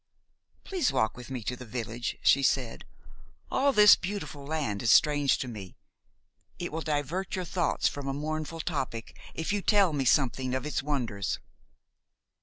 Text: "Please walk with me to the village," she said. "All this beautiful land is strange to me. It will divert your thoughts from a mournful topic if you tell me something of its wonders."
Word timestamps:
"Please 0.63 0.91
walk 0.91 1.15
with 1.15 1.29
me 1.29 1.43
to 1.43 1.55
the 1.55 1.63
village," 1.63 2.17
she 2.23 2.41
said. 2.41 2.85
"All 3.51 3.71
this 3.71 3.95
beautiful 3.95 4.43
land 4.43 4.81
is 4.81 4.89
strange 4.89 5.37
to 5.37 5.47
me. 5.47 5.77
It 6.57 6.71
will 6.71 6.81
divert 6.81 7.35
your 7.35 7.45
thoughts 7.45 7.87
from 7.87 8.07
a 8.07 8.11
mournful 8.15 8.61
topic 8.61 9.15
if 9.35 9.53
you 9.53 9.61
tell 9.61 9.93
me 9.93 10.05
something 10.05 10.55
of 10.55 10.65
its 10.65 10.81
wonders." 10.81 11.37